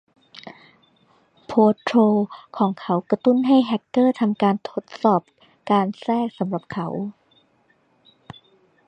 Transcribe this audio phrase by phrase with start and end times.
[1.45, 5.21] โพสต์โทรลล์ของเขากระตุ้นให้แฮกเกอร์ทำการทดสอบ
[5.71, 6.87] การแทรกสำหรับเขา